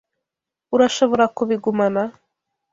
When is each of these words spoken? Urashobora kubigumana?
Urashobora 0.75 1.25
kubigumana? 1.35 2.01